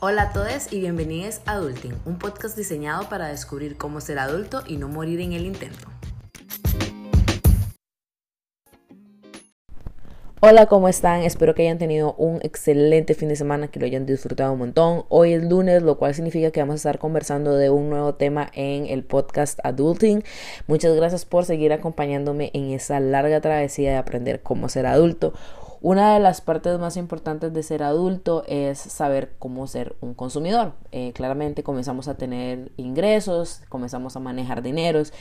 Hola 0.00 0.22
a 0.22 0.32
todos 0.32 0.72
y 0.72 0.78
bienvenidos 0.78 1.40
a 1.44 1.54
Adulting, 1.54 1.92
un 2.04 2.20
podcast 2.20 2.56
diseñado 2.56 3.08
para 3.08 3.26
descubrir 3.26 3.76
cómo 3.76 4.00
ser 4.00 4.20
adulto 4.20 4.62
y 4.64 4.76
no 4.76 4.86
morir 4.86 5.20
en 5.20 5.32
el 5.32 5.44
intento. 5.44 5.88
Hola, 10.40 10.66
¿cómo 10.66 10.88
están? 10.88 11.22
Espero 11.22 11.52
que 11.56 11.62
hayan 11.62 11.78
tenido 11.78 12.14
un 12.14 12.38
excelente 12.44 13.14
fin 13.14 13.28
de 13.28 13.34
semana, 13.34 13.66
que 13.66 13.80
lo 13.80 13.86
hayan 13.86 14.06
disfrutado 14.06 14.52
un 14.52 14.60
montón. 14.60 15.04
Hoy 15.08 15.32
es 15.32 15.42
lunes, 15.42 15.82
lo 15.82 15.98
cual 15.98 16.14
significa 16.14 16.52
que 16.52 16.60
vamos 16.60 16.74
a 16.74 16.76
estar 16.76 17.00
conversando 17.00 17.56
de 17.56 17.70
un 17.70 17.90
nuevo 17.90 18.14
tema 18.14 18.48
en 18.54 18.86
el 18.86 19.02
podcast 19.02 19.58
Adulting. 19.64 20.22
Muchas 20.68 20.94
gracias 20.94 21.24
por 21.24 21.44
seguir 21.44 21.72
acompañándome 21.72 22.52
en 22.54 22.70
esa 22.70 23.00
larga 23.00 23.40
travesía 23.40 23.90
de 23.90 23.96
aprender 23.96 24.42
cómo 24.42 24.68
ser 24.68 24.86
adulto. 24.86 25.32
Una 25.80 26.14
de 26.14 26.20
las 26.20 26.40
partes 26.40 26.78
más 26.78 26.96
importantes 26.96 27.52
de 27.52 27.62
ser 27.62 27.84
adulto 27.84 28.42
es 28.48 28.78
saber 28.78 29.34
cómo 29.38 29.66
ser 29.68 29.94
un 30.00 30.12
consumidor. 30.14 30.72
Eh, 30.90 31.12
claramente 31.14 31.62
comenzamos 31.62 32.08
a 32.08 32.16
tener 32.16 32.72
ingresos, 32.76 33.62
comenzamos 33.68 34.16
a 34.16 34.20
manejar 34.20 34.62
dineros 34.62 35.12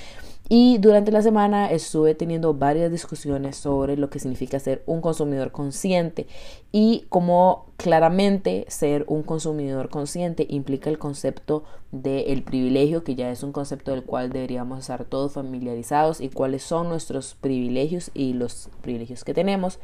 y 0.50 0.78
durante 0.78 1.12
la 1.12 1.22
semana 1.22 1.70
estuve 1.72 2.16
teniendo 2.16 2.54
varias 2.54 2.92
discusiones 2.92 3.58
sobre 3.58 3.98
lo 3.98 4.10
que 4.10 4.20
significa 4.20 4.60
ser 4.60 4.82
un 4.86 5.02
consumidor 5.02 5.52
consciente 5.52 6.28
y 6.72 7.05
cómo 7.10 7.66
claramente 7.76 8.66
ser 8.70 9.04
un 9.08 9.24
consumidor 9.24 9.90
consciente 9.90 10.48
implica 10.50 10.90
el 10.90 11.00
concepto 11.00 11.64
del 11.91 12.44
privilegio, 12.44 13.04
que 13.04 13.16
ya 13.16 13.30
es 13.30 13.44
un 13.44 13.52
concepto 13.52 13.91
del 13.91 14.04
cual 14.04 14.32
deberíamos 14.32 14.80
estar 14.80 15.04
todos 15.04 15.34
familiarizados 15.34 16.22
y 16.22 16.30
cuáles 16.30 16.64
son 16.64 16.88
nuestros 16.88 17.36
privilegios 17.36 18.12
y 18.14 18.34
los 18.34 18.70
privilegios 18.82 19.24
que 19.24 19.34
tenemos. 19.34 19.80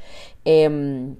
Em, 0.46 1.18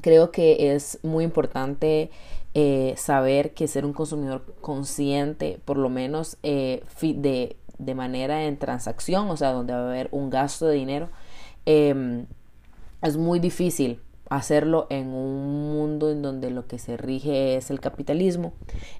creo 0.00 0.32
que 0.32 0.74
es 0.74 0.98
muy 1.02 1.24
importante 1.24 2.10
eh, 2.54 2.94
saber 2.96 3.54
que 3.54 3.68
ser 3.68 3.84
un 3.84 3.92
consumidor 3.92 4.44
consciente, 4.60 5.60
por 5.64 5.76
lo 5.76 5.88
menos 5.88 6.36
eh, 6.42 6.82
de, 7.00 7.56
de, 7.84 7.94
manera 7.94 8.44
en 8.44 8.58
transacción, 8.58 9.28
o 9.30 9.36
sea, 9.36 9.52
donde 9.52 9.72
va 9.72 9.80
a 9.80 9.88
haber 9.88 10.08
un 10.12 10.30
gasto 10.30 10.66
de 10.66 10.76
dinero, 10.76 11.08
em, 11.66 12.26
es 13.02 13.16
muy 13.16 13.40
difícil 13.40 14.00
hacerlo 14.30 14.86
en 14.90 15.08
un 15.08 15.72
mundo 15.74 16.10
en 16.10 16.22
donde 16.22 16.50
lo 16.50 16.66
que 16.68 16.78
se 16.78 16.96
rige 16.96 17.56
es 17.56 17.70
el 17.70 17.80
capitalismo. 17.80 18.54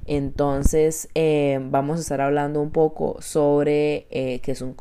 Entonces 0.05 1.09
eh, 1.15 1.61
vamos 1.63 1.99
a 1.99 2.01
estar 2.01 2.21
hablando 2.21 2.61
un 2.61 2.73
poco 2.73 3.17
sobre 3.23 4.09
eh, 4.11 4.41
que 4.41 4.53
es 4.53 4.61
un, 4.61 4.75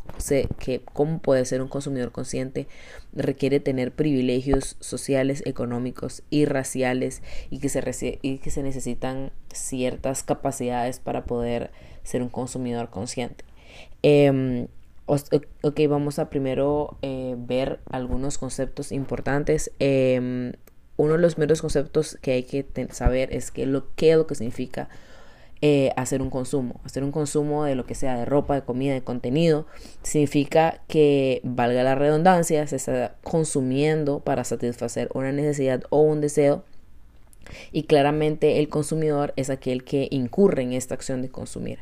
que 0.58 0.81
cómo 0.92 1.20
puede 1.20 1.45
ser 1.45 1.61
un 1.61 1.70
consumidor 1.70 2.11
consciente. 2.11 2.67
Requiere 3.14 3.59
tener 3.59 3.94
privilegios 3.94 4.75
sociales, 4.80 5.44
económicos 5.45 6.23
y 6.31 6.45
raciales 6.45 7.22
y 7.52 7.59
que 7.59 7.70
se, 7.70 8.20
y 8.23 8.39
que 8.39 8.50
se 8.50 8.64
necesitan 8.64 9.31
ciertas 9.53 10.23
capacidades 10.23 11.00
para 11.00 11.25
poder 11.25 11.72
ser 12.03 12.23
un 12.23 12.30
consumidor 12.30 12.89
consciente. 12.89 13.48
Em, 14.03 14.67
Ok, 15.09 15.80
vamos 15.89 16.19
a 16.19 16.30
primero 16.30 16.97
eh, 17.02 17.36
ver 17.36 17.80
algunos 17.89 18.38
conceptos 18.38 18.92
importantes. 18.92 19.72
Em, 19.80 20.53
uno 20.97 21.14
de 21.14 21.19
los 21.19 21.33
primeros 21.33 21.61
conceptos 21.61 22.20
que 22.22 22.33
hay 22.33 22.44
que 22.44 22.66
saber 22.92 23.33
es 23.33 23.50
que 23.50 23.66
lo, 23.66 23.86
qué 23.95 24.11
es 24.11 24.17
lo 24.17 24.27
que 24.27 24.36
significa 24.36 24.88
eh, 25.61 25.92
hacer 25.95 26.22
un 26.22 26.30
consumo. 26.30 26.80
Hacer 26.83 27.03
un 27.03 27.11
consumo 27.11 27.64
de 27.64 27.73
lo 27.73 27.88
que 27.88 27.95
sea, 27.95 28.17
de 28.17 28.25
ropa, 28.25 28.53
de 28.53 28.61
comida, 28.61 28.94
de 28.94 29.02
contenido, 29.02 29.66
significa 30.03 30.81
que, 30.88 31.42
valga 31.44 31.81
la 31.81 31.95
redundancia, 31.95 32.67
se 32.67 32.75
está 32.75 33.16
consumiendo 33.23 34.20
para 34.20 34.44
satisfacer 34.44 35.09
una 35.16 35.31
necesidad 35.31 35.83
o 35.89 36.02
un 36.02 36.22
deseo 36.22 36.64
y 37.72 37.83
claramente 37.83 38.59
el 38.59 38.70
consumidor 38.70 39.33
es 39.38 39.50
aquel 39.50 39.83
que 39.83 40.08
incurre 40.11 40.61
en 40.61 40.73
esta 40.73 40.94
acción 40.94 41.23
de 41.23 41.30
consumir. 41.30 41.80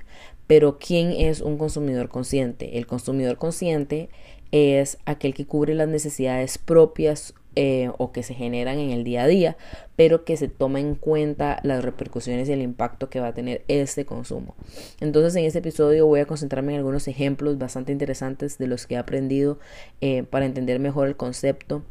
Pero 0.48 0.80
¿quién 0.80 1.12
es 1.12 1.42
un 1.42 1.58
consumidor 1.58 2.10
consciente? 2.10 2.78
El 2.78 2.88
consumidor 2.88 3.38
consciente 3.38 4.10
es 4.52 4.98
aquel 5.06 5.34
que 5.34 5.46
cubre 5.46 5.76
las 5.76 5.90
necesidades 5.90 6.58
propias 6.58 7.34
eh, 7.60 7.90
o 7.98 8.12
que 8.12 8.22
se 8.22 8.36
generan 8.36 8.78
en 8.78 8.92
el 8.92 9.04
día 9.04 9.24
a 9.24 9.28
día, 9.28 9.58
pero 9.96 10.24
que 10.26 10.38
se 10.38 10.48
toma 10.48 10.80
en 10.80 10.94
cuenta 10.94 11.60
las 11.64 11.84
repercusiones 11.84 12.48
y 12.48 12.52
el 12.52 12.62
impacto 12.62 13.10
que 13.10 13.20
va 13.20 13.30
a 13.30 13.34
tener 13.34 13.64
este 13.68 14.06
consumo. 14.06 14.56
Entonces 15.00 15.36
en 15.36 15.46
este 15.46 15.58
episodio 15.58 16.06
voy 16.06 16.20
a 16.20 16.28
concentrarme 16.28 16.74
en 16.74 16.78
algunos 16.78 17.08
ejemplos 17.08 17.58
bastante 17.58 17.92
interesantes 17.92 18.60
de 18.60 18.68
los 18.68 18.86
que 18.86 18.94
he 18.94 18.98
aprendido 18.98 19.58
eh, 20.02 20.22
para 20.22 20.46
entender 20.46 20.80
mejor 20.80 21.08
el 21.08 21.16
concepto 21.16 21.82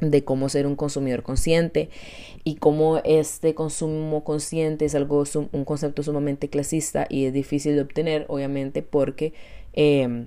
de 0.00 0.24
cómo 0.24 0.48
ser 0.48 0.66
un 0.66 0.76
consumidor 0.76 1.22
consciente 1.22 1.90
y 2.44 2.56
cómo 2.56 2.98
este 3.04 3.54
consumo 3.54 4.24
consciente 4.24 4.84
es 4.84 4.94
algo 4.94 5.24
un 5.52 5.64
concepto 5.64 6.02
sumamente 6.02 6.48
clasista 6.48 7.06
y 7.08 7.24
es 7.24 7.32
difícil 7.32 7.74
de 7.74 7.82
obtener 7.82 8.24
obviamente 8.28 8.82
porque 8.82 9.32
em, 9.72 10.26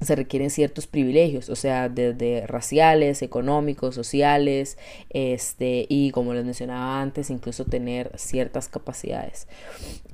se 0.00 0.16
requieren 0.16 0.50
ciertos 0.50 0.86
privilegios, 0.86 1.48
o 1.48 1.56
sea, 1.56 1.88
desde 1.88 2.46
raciales, 2.46 3.22
económicos, 3.22 3.94
sociales, 3.94 4.76
este, 5.10 5.86
y 5.88 6.10
como 6.10 6.34
les 6.34 6.44
mencionaba 6.44 7.00
antes, 7.00 7.30
incluso 7.30 7.64
tener 7.64 8.10
ciertas 8.16 8.68
capacidades. 8.68 9.46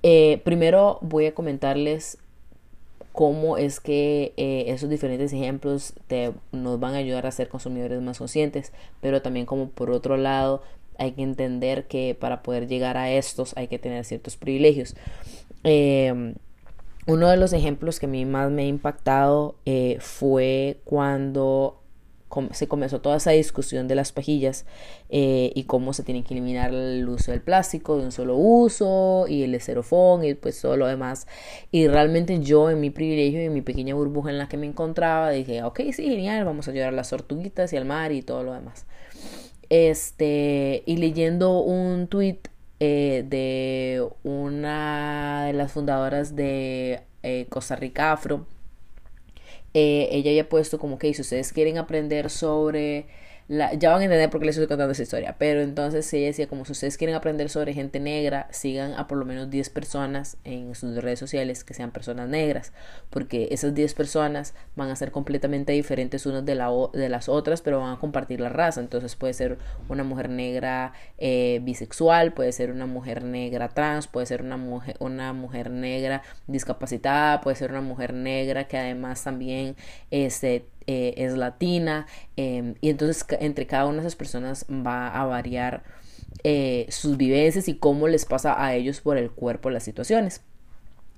Eh, 0.03 0.41
primero 0.45 0.99
voy 1.01 1.27
a 1.27 1.35
comentarles 1.35 2.19
cómo 3.13 3.57
es 3.59 3.81
que 3.81 4.33
eh, 4.37 4.65
esos 4.69 4.89
diferentes 4.89 5.33
ejemplos 5.33 5.95
te, 6.07 6.33
nos 6.53 6.79
van 6.79 6.95
a 6.95 6.99
ayudar 6.99 7.27
a 7.27 7.33
ser 7.33 7.49
consumidores 7.49 8.01
más 8.01 8.19
conscientes, 8.19 8.73
pero 9.01 9.23
también 9.23 9.47
como 9.47 9.69
por 9.71 9.91
otro 9.91 10.17
lado 10.17 10.63
hay 10.99 11.13
que 11.13 11.23
entender 11.23 11.87
que 11.87 12.17
para 12.19 12.43
poder 12.43 12.67
llegar 12.67 12.97
a 12.97 13.11
estos 13.11 13.57
hay 13.57 13.69
que 13.69 13.79
tener 13.79 14.05
ciertos 14.05 14.37
privilegios. 14.37 14.97
Eh, 15.65 16.35
uno 17.09 17.31
de 17.31 17.39
los 17.39 17.55
ejemplos 17.55 17.99
que 17.99 18.07
a 18.07 18.09
mí 18.11 18.27
más 18.27 18.51
me 18.51 18.63
ha 18.63 18.67
impactado 18.67 19.55
eh, 19.65 19.97
fue 19.99 20.79
cuando 20.85 21.81
se 22.53 22.69
comenzó 22.69 23.01
toda 23.01 23.17
esa 23.17 23.31
discusión 23.31 23.89
de 23.89 23.95
las 23.95 24.13
pajillas 24.13 24.67
eh, 25.09 25.53
y 25.55 25.65
cómo 25.65 25.93
se 25.93 26.03
tiene 26.03 26.25
que 26.25 26.35
eliminar 26.35 26.73
el 26.75 27.09
uso 27.09 27.33
del 27.33 27.41
plástico 27.41 27.97
de 27.97 28.05
un 28.05 28.13
solo 28.13 28.37
uso 28.37 29.27
y 29.29 29.43
el 29.43 29.55
esterofón 29.55 30.25
y 30.25 30.35
pues 30.35 30.61
todo 30.61 30.77
lo 30.77 30.87
demás. 30.87 31.27
Y 31.71 31.89
realmente 31.89 32.41
yo 32.41 32.71
en 32.71 32.81
mi 32.81 32.91
privilegio 32.91 33.43
y 33.43 33.47
en 33.47 33.55
mi 33.55 33.63
pequeña 33.63 33.95
burbuja 33.95 34.31
en 34.31 34.39
la 34.39 34.49
que 34.49 34.57
me 34.57 34.67
encontraba 34.67 35.31
dije, 35.31 35.63
ok, 35.63 35.81
sí, 35.93 36.05
genial, 36.09 36.45
vamos 36.45 36.69
a 36.69 36.71
ayudar 36.71 36.89
a 36.89 36.97
las 36.97 37.11
tortuguitas 37.11 37.73
y 37.73 37.77
al 37.77 37.85
mar 37.85 38.13
y 38.13 38.23
todo 38.23 38.43
lo 38.43 38.53
demás. 38.53 38.87
Este, 39.71 40.83
y 40.87 40.97
leyendo 40.97 41.61
un 41.61 42.09
tweet 42.09 42.41
eh, 42.81 43.25
de 43.29 44.07
una 44.23 45.47
de 45.47 45.53
las 45.53 45.73
fundadoras 45.73 46.37
de 46.37 47.03
eh, 47.23 47.47
Costa 47.49 47.75
Rica 47.77 48.13
Afro, 48.13 48.47
eh, 49.75 50.09
ella 50.13 50.31
había 50.31 50.49
puesto 50.49 50.79
como 50.79 50.99
que 50.99 51.13
si 51.15 51.23
ustedes 51.23 51.53
quieren 51.53 51.79
aprender 51.79 52.31
sobre 52.31 53.07
ya 53.49 53.91
van 53.91 54.03
a 54.03 54.05
entender 54.05 54.29
por 54.29 54.41
qué 54.41 54.47
les 54.47 54.57
estoy 54.57 54.69
contando 54.69 54.93
esa 54.93 55.03
historia. 55.03 55.37
Pero 55.39 55.63
entonces 55.63 56.13
ella 56.13 56.27
decía, 56.27 56.49
como 56.49 56.65
si 56.67 56.73
ustedes 56.73 56.99
quieren 56.99 57.17
aprender 57.17 57.49
sobre 57.49 57.73
gente 57.73 57.99
negra, 57.99 58.47
sigan 58.51 58.93
a 58.93 59.07
por 59.07 59.17
lo 59.17 59.25
menos 59.25 59.49
10 59.49 59.71
personas 59.71 60.37
en 60.45 60.75
sus 60.75 60.97
redes 61.03 61.19
sociales 61.19 61.65
que 61.65 61.73
sean 61.73 61.91
personas 61.91 62.29
negras. 62.29 62.73
Porque 63.09 63.49
esas 63.51 63.75
10 63.75 63.95
personas 63.95 64.55
van 64.77 64.91
a 64.91 64.97
ser 64.97 65.13
completamente 65.13 65.73
diferentes 65.73 66.27
unas 66.27 66.45
de, 66.45 66.55
la, 66.55 66.71
de 66.93 67.09
las 67.09 67.31
otras, 67.31 67.63
pero 67.63 67.81
van 67.81 67.95
a 67.95 67.99
compartir 67.99 68.41
la 68.41 68.51
raza. 68.51 68.81
Entonces 68.81 69.17
puede 69.17 69.33
ser 69.33 69.59
una 69.89 70.05
mujer 70.05 70.29
negra 70.29 70.93
eh, 71.17 71.61
bisexual, 71.63 72.35
puede 72.35 72.53
ser 72.53 72.71
una 72.71 72.87
mujer 72.87 73.25
negra 73.25 73.71
trans, 73.71 74.09
puede 74.09 74.27
ser 74.27 74.43
una 74.43 74.59
mujer, 74.59 74.97
una 75.01 75.33
mujer 75.33 75.71
negra 75.71 76.23
discapacitada, 76.47 77.41
puede 77.41 77.57
ser 77.57 77.71
una 77.71 77.81
mujer 77.81 78.13
negra 78.13 78.69
que 78.69 78.77
además 78.77 79.25
también 79.25 79.75
este, 80.11 80.67
eh, 80.89 81.13
es 81.19 81.35
latina 81.35 82.07
em, 82.37 82.75
y 82.81 82.89
entonces 82.89 83.23
entre 83.41 83.67
cada 83.67 83.85
una 83.85 83.97
de 83.97 84.01
esas 84.01 84.17
personas 84.17 84.65
va 84.71 85.09
a 85.09 85.27
variar 85.27 85.85
eh, 86.45 86.87
sus 86.89 87.19
vivencias 87.19 87.69
y 87.69 87.75
cómo 87.75 88.09
les 88.09 88.25
pasa 88.25 88.65
a 88.65 88.75
ellos 88.75 89.03
por 89.03 89.19
el 89.19 89.31
cuerpo 89.31 89.69
las 89.69 89.83
situaciones. 89.83 90.41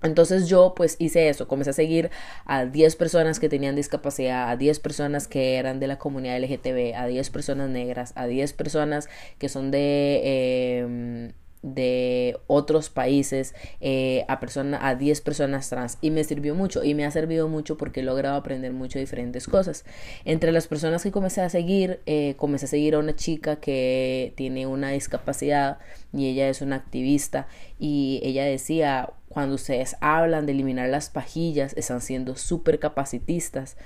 Entonces 0.03 0.49
yo 0.49 0.75
pues 0.75 0.97
hice 0.99 1.29
eso, 1.29 1.47
comencé 1.47 1.71
a 1.71 1.73
seguir 1.75 2.11
a 2.47 2.65
10 2.65 2.97
personas 2.97 3.39
que 3.39 3.49
tenían 3.49 3.77
discapacidad, 3.77 4.50
a 4.50 4.56
10 4.56 4.81
personas 4.81 5.29
que 5.29 5.55
eran 5.56 5.79
de 5.79 5.87
la 5.87 5.99
comunidad 5.99 6.39
LGTB, 6.39 6.97
a 6.97 7.06
10 7.06 7.31
personas 7.31 7.71
negras, 7.71 8.12
a 8.17 8.27
10 8.27 8.53
personas 8.55 9.09
que 9.39 9.49
son 9.49 9.71
de... 9.71 11.33
De 11.62 12.39
otros 12.47 12.89
países 12.89 13.55
eh, 13.81 14.25
a, 14.29 14.41
persona, 14.41 14.79
a 14.81 14.95
10 14.95 15.21
personas 15.21 15.69
trans 15.69 15.99
y 16.01 16.11
me 16.11 16.25
sirvió 16.25 16.55
mucho 16.55 16.83
y 16.85 16.95
me 16.95 17.05
ha 17.05 17.11
servido 17.11 17.49
mucho 17.49 17.77
porque 17.77 18.01
he 18.01 18.03
logrado 18.03 18.37
aprender 18.37 18.73
mucho 18.73 18.99
diferentes 18.99 19.47
cosas. 19.47 19.85
Entre 20.25 20.53
las 20.53 20.67
personas 20.69 21.03
que 21.03 21.11
comencé 21.11 21.43
a 21.43 21.51
seguir, 21.51 22.01
eh, 22.07 22.35
comencé 22.39 22.65
a 22.65 22.69
seguir 22.69 22.95
a 22.95 22.99
una 22.99 23.15
chica 23.15 23.57
que 23.57 24.33
tiene 24.37 24.67
una 24.67 24.91
discapacidad 24.91 25.79
y 26.15 26.29
ella 26.29 26.49
es 26.49 26.62
una 26.62 26.77
activista 26.77 27.47
y 27.79 28.21
ella 28.23 28.45
decía 28.45 29.11
cuando 29.31 29.55
ustedes 29.55 29.97
hablan 30.01 30.45
de 30.45 30.53
eliminar 30.53 30.89
las 30.89 31.09
pajillas, 31.09 31.73
están 31.77 32.01
siendo 32.01 32.35
súper 32.35 32.81
capacitistas. 32.81 33.77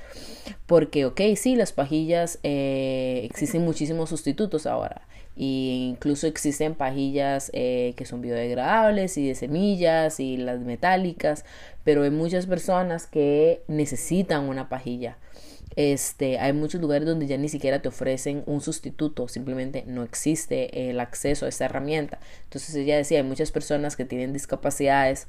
Porque, 0.65 1.05
ok, 1.05 1.21
sí, 1.37 1.55
las 1.55 1.73
pajillas, 1.73 2.39
eh, 2.43 3.21
existen 3.25 3.63
muchísimos 3.63 4.09
sustitutos 4.09 4.67
ahora. 4.67 5.07
E 5.37 5.89
incluso 5.91 6.27
existen 6.27 6.75
pajillas 6.75 7.51
eh, 7.55 7.95
que 7.97 8.07
son 8.07 8.21
biodegradables 8.21 9.19
y 9.19 9.29
de 9.29 9.35
semillas 9.35 10.21
y 10.21 10.37
las 10.37 10.61
metálicas. 10.61 11.45
Pero 11.83 12.03
hay 12.03 12.11
muchas 12.11 12.47
personas 12.47 13.07
que 13.07 13.63
necesitan 13.69 14.49
una 14.49 14.69
pajilla. 14.69 15.19
Este, 15.77 16.39
hay 16.39 16.53
muchos 16.53 16.81
lugares 16.81 17.07
donde 17.07 17.27
ya 17.27 17.37
ni 17.37 17.49
siquiera 17.49 17.83
te 17.83 17.89
ofrecen 17.89 18.45
un 18.47 18.61
sustituto, 18.61 19.27
simplemente 19.27 19.83
no 19.87 20.05
existe 20.05 20.89
el 20.89 21.01
acceso 21.01 21.47
a 21.47 21.49
esta 21.49 21.65
herramienta. 21.65 22.21
Entonces 22.45 22.75
ella 22.77 22.97
decía, 22.97 23.19
hay 23.19 23.25
muchas 23.25 23.51
personas 23.51 23.97
que 23.97 24.05
tienen 24.05 24.33
discapacidades 24.33 25.27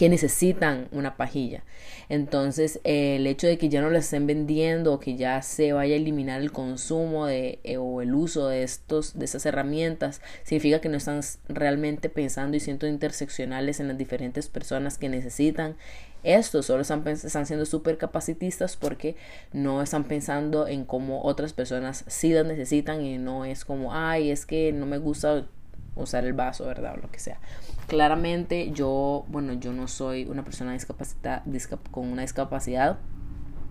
que 0.00 0.08
necesitan 0.08 0.88
una 0.92 1.18
pajilla. 1.18 1.62
Entonces, 2.08 2.80
el 2.84 3.26
hecho 3.26 3.46
de 3.46 3.58
que 3.58 3.68
ya 3.68 3.82
no 3.82 3.90
la 3.90 3.98
estén 3.98 4.26
vendiendo 4.26 4.94
o 4.94 4.98
que 4.98 5.14
ya 5.14 5.42
se 5.42 5.74
vaya 5.74 5.92
a 5.92 5.98
eliminar 5.98 6.40
el 6.40 6.52
consumo 6.52 7.26
de, 7.26 7.58
eh, 7.64 7.76
o 7.76 8.00
el 8.00 8.14
uso 8.14 8.48
de 8.48 8.62
estos 8.62 9.18
de 9.18 9.26
estas 9.26 9.44
herramientas 9.44 10.22
significa 10.42 10.80
que 10.80 10.88
no 10.88 10.96
están 10.96 11.20
realmente 11.50 12.08
pensando 12.08 12.56
y 12.56 12.60
siendo 12.60 12.86
interseccionales 12.86 13.78
en 13.78 13.88
las 13.88 13.98
diferentes 13.98 14.48
personas 14.48 14.96
que 14.96 15.10
necesitan 15.10 15.76
esto, 16.22 16.62
solo 16.62 16.80
están, 16.80 17.06
están 17.06 17.44
siendo 17.44 17.66
súper 17.66 17.98
capacitistas 17.98 18.78
porque 18.78 19.16
no 19.52 19.82
están 19.82 20.04
pensando 20.04 20.66
en 20.66 20.86
cómo 20.86 21.22
otras 21.24 21.52
personas 21.52 22.04
sí 22.06 22.32
las 22.32 22.46
necesitan 22.46 23.02
y 23.02 23.18
no 23.18 23.44
es 23.44 23.66
como, 23.66 23.94
ay, 23.94 24.30
es 24.30 24.46
que 24.46 24.72
no 24.72 24.86
me 24.86 24.96
gusta 24.96 25.46
usar 25.94 26.24
el 26.24 26.32
vaso, 26.32 26.66
¿verdad? 26.66 26.94
O 26.94 27.02
lo 27.02 27.10
que 27.10 27.18
sea. 27.18 27.40
Claramente 27.86 28.70
yo, 28.72 29.24
bueno, 29.28 29.52
yo 29.54 29.72
no 29.72 29.88
soy 29.88 30.24
una 30.24 30.44
persona 30.44 30.72
discapacitada, 30.72 31.44
con 31.90 32.08
una 32.08 32.22
discapacidad, 32.22 32.98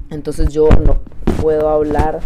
entonces 0.10 0.52
yo 0.52 0.68
no 0.70 1.02
puedo 1.42 1.70
hablar 1.70 2.20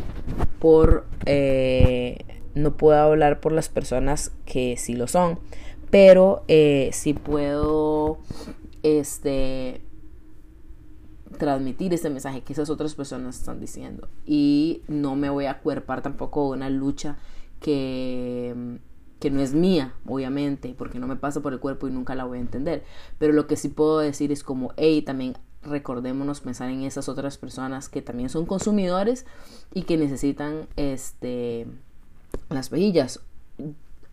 por, 0.59 1.05
eh, 1.25 2.41
no 2.55 2.77
puedo 2.77 2.99
hablar 2.99 3.39
por 3.39 3.51
las 3.51 3.69
personas 3.69 4.31
que 4.45 4.77
sí 4.77 4.95
lo 4.95 5.07
son, 5.07 5.39
pero 5.89 6.43
eh, 6.47 6.89
sí 6.93 7.13
puedo, 7.13 8.19
este, 8.81 9.81
transmitir 11.37 11.93
este 11.93 12.09
mensaje 12.09 12.41
que 12.41 12.53
esas 12.53 12.69
otras 12.69 12.95
personas 12.95 13.39
están 13.39 13.59
diciendo 13.59 14.07
y 14.25 14.81
no 14.87 15.15
me 15.15 15.29
voy 15.29 15.45
a 15.45 15.51
acuerpar 15.51 16.01
tampoco 16.01 16.49
una 16.49 16.69
lucha 16.69 17.17
que 17.59 18.79
que 19.23 19.31
no 19.31 19.39
es 19.39 19.53
mía, 19.53 19.93
obviamente, 20.05 20.75
porque 20.77 20.99
no 20.99 21.07
me 21.07 21.15
pasa 21.15 21.39
por 21.39 21.53
el 21.53 21.61
cuerpo 21.61 21.87
y 21.87 21.91
nunca 21.91 22.13
la 22.13 22.25
voy 22.25 22.39
a 22.39 22.41
entender. 22.41 22.83
Pero 23.19 23.31
lo 23.31 23.47
que 23.47 23.55
sí 23.55 23.69
puedo 23.69 23.99
decir 23.99 24.33
es 24.33 24.43
como, 24.43 24.73
hey, 24.75 25.01
también 25.01 25.37
recordémonos 25.61 26.41
pensar 26.41 26.69
en 26.69 26.81
esas 26.81 27.07
otras 27.07 27.37
personas 27.37 27.87
que 27.87 28.01
también 28.01 28.27
son 28.27 28.45
consumidores 28.45 29.25
y 29.73 29.83
que 29.83 29.95
necesitan 29.95 30.67
este 30.75 31.67
las 32.49 32.67
pajillas. 32.67 33.21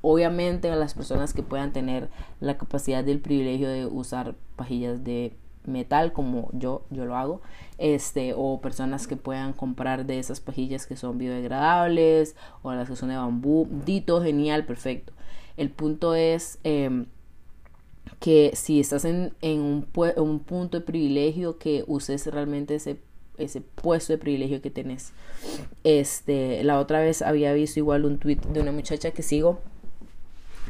Obviamente 0.01 0.71
a 0.71 0.77
las 0.77 0.95
personas 0.95 1.35
que 1.35 1.43
puedan 1.43 1.73
tener 1.73 2.09
la 2.39 2.57
capacidad 2.57 3.03
del 3.03 3.19
privilegio 3.19 3.69
de 3.69 3.87
usar 3.87 4.37
pajillas 4.55 5.03
de 5.03 5.33
metal 5.65 6.12
como 6.12 6.49
yo 6.53 6.83
yo 6.91 7.05
lo 7.05 7.17
hago 7.17 7.43
este 7.79 8.35
o 8.37 8.61
personas 8.61 9.07
que 9.07 9.17
puedan 9.17 9.53
comprar 9.53 10.07
de 10.07 10.19
esas 10.19 10.41
pajillas 10.41 10.87
que 10.87 10.97
son 10.97 11.19
biodegradables 11.19 12.37
o 12.62 12.73
las 12.73 12.89
que 12.89 12.97
son 12.97 13.09
de 13.09 13.17
bambú 13.17 13.69
dito 13.85 14.23
genial 14.23 14.65
perfecto. 14.65 15.12
El 15.57 15.71
punto 15.71 16.15
es 16.15 16.59
em, 16.65 17.07
que 18.19 18.53
si 18.55 18.81
estás 18.81 19.05
en, 19.05 19.35
en 19.41 19.61
un, 19.61 19.87
un, 20.17 20.41
punto 20.41 20.79
de 20.79 20.85
privilegio 20.85 21.59
que 21.59 21.85
uses 21.87 22.27
realmente 22.27 22.77
ese 22.77 22.99
ese 23.39 23.62
puesto 23.62 24.12
de 24.12 24.19
privilegio 24.19 24.61
que 24.61 24.71
tenés. 24.71 25.12
Este 25.85 26.62
la 26.65 26.79
otra 26.79 27.01
vez 27.01 27.23
había 27.23 27.53
visto 27.53 27.81
igual 27.81 28.05
un 28.05 28.19
tweet 28.19 28.41
de 28.53 28.61
una 28.61 28.73
muchacha 28.73 29.11
que 29.11 29.23
sigo 29.23 29.61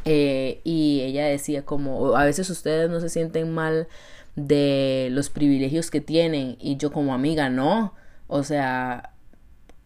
eh, 0.05 0.61
y 0.63 1.01
ella 1.01 1.25
decía 1.25 1.63
como 1.63 2.15
a 2.15 2.25
veces 2.25 2.49
ustedes 2.49 2.89
no 2.89 2.99
se 2.99 3.09
sienten 3.09 3.53
mal 3.53 3.87
de 4.35 5.09
los 5.11 5.29
privilegios 5.29 5.91
que 5.91 6.01
tienen 6.01 6.57
y 6.59 6.77
yo 6.77 6.91
como 6.91 7.13
amiga 7.13 7.49
no. 7.49 7.93
O 8.27 8.43
sea, 8.43 9.13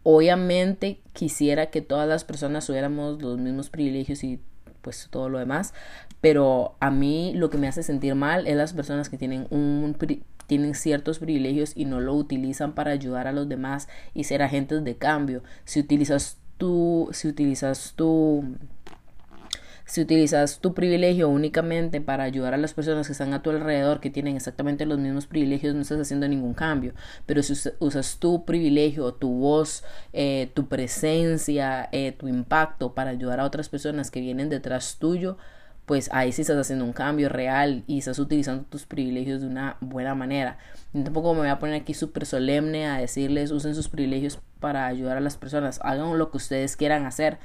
obviamente 0.02 1.00
quisiera 1.12 1.66
que 1.66 1.80
todas 1.80 2.08
las 2.08 2.24
personas 2.24 2.66
tuviéramos 2.66 3.20
los 3.20 3.38
mismos 3.38 3.70
privilegios 3.70 4.22
y 4.22 4.40
pues 4.82 5.08
todo 5.10 5.28
lo 5.28 5.40
demás, 5.40 5.74
pero 6.20 6.76
a 6.78 6.92
mí 6.92 7.32
lo 7.34 7.50
que 7.50 7.58
me 7.58 7.66
hace 7.66 7.82
sentir 7.82 8.14
mal 8.14 8.46
es 8.46 8.56
las 8.56 8.72
personas 8.72 9.08
que 9.08 9.18
tienen 9.18 9.48
un 9.50 9.96
tienen 10.46 10.76
ciertos 10.76 11.18
privilegios 11.18 11.72
y 11.74 11.86
no 11.86 11.98
lo 11.98 12.14
utilizan 12.14 12.76
para 12.76 12.92
ayudar 12.92 13.26
a 13.26 13.32
los 13.32 13.48
demás 13.48 13.88
y 14.14 14.24
ser 14.24 14.42
agentes 14.42 14.84
de 14.84 14.96
cambio. 14.96 15.42
Si 15.64 15.80
utilizas 15.80 16.38
tú 16.56 17.08
si 17.10 17.26
utilizas 17.26 17.94
tu 17.96 18.44
si 19.86 20.00
utilizas 20.00 20.58
tu 20.58 20.74
privilegio 20.74 21.28
únicamente 21.28 22.00
para 22.00 22.24
ayudar 22.24 22.54
a 22.54 22.56
las 22.56 22.74
personas 22.74 23.06
que 23.06 23.12
están 23.12 23.32
a 23.32 23.42
tu 23.42 23.50
alrededor, 23.50 24.00
que 24.00 24.10
tienen 24.10 24.34
exactamente 24.34 24.84
los 24.84 24.98
mismos 24.98 25.26
privilegios, 25.26 25.76
no 25.76 25.82
estás 25.82 26.00
haciendo 26.00 26.26
ningún 26.26 26.54
cambio. 26.54 26.92
Pero 27.24 27.40
si 27.44 27.54
usas 27.78 28.18
tu 28.18 28.44
privilegio, 28.44 29.14
tu 29.14 29.30
voz, 29.30 29.84
eh, 30.12 30.50
tu 30.54 30.66
presencia, 30.66 31.88
eh, 31.92 32.10
tu 32.10 32.26
impacto 32.26 32.94
para 32.94 33.10
ayudar 33.10 33.38
a 33.38 33.44
otras 33.44 33.68
personas 33.68 34.10
que 34.10 34.20
vienen 34.20 34.48
detrás 34.48 34.96
tuyo, 34.98 35.38
pues 35.86 36.10
ahí 36.12 36.32
sí 36.32 36.42
estás 36.42 36.58
haciendo 36.58 36.84
un 36.84 36.92
cambio 36.92 37.28
real 37.28 37.84
y 37.86 37.98
estás 37.98 38.18
utilizando 38.18 38.64
tus 38.64 38.86
privilegios 38.86 39.40
de 39.40 39.46
una 39.46 39.76
buena 39.80 40.16
manera. 40.16 40.58
Y 40.94 41.02
tampoco 41.04 41.32
me 41.32 41.40
voy 41.40 41.48
a 41.48 41.60
poner 41.60 41.80
aquí 41.80 41.94
súper 41.94 42.26
solemne 42.26 42.88
a 42.88 42.98
decirles 42.98 43.52
usen 43.52 43.76
sus 43.76 43.88
privilegios 43.88 44.40
para 44.58 44.86
ayudar 44.86 45.16
a 45.16 45.20
las 45.20 45.36
personas, 45.36 45.78
hagan 45.84 46.18
lo 46.18 46.32
que 46.32 46.38
ustedes 46.38 46.76
quieran 46.76 47.06
hacer, 47.06 47.38